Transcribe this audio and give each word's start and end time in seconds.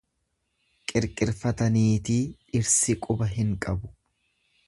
Qirqirfata 0.91 1.67
niitii 1.75 2.19
dhirsi 2.31 2.97
quba 3.05 3.31
hin 3.35 3.55
qabu. 3.67 3.93